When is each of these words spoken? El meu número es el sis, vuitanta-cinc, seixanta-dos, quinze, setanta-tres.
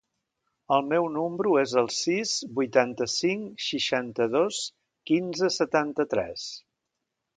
El 0.75 0.87
meu 0.93 1.03
número 1.17 1.51
es 1.63 1.75
el 1.81 1.89
sis, 1.97 2.31
vuitanta-cinc, 2.59 3.61
seixanta-dos, 3.67 4.63
quinze, 5.11 5.55
setanta-tres. 5.61 6.49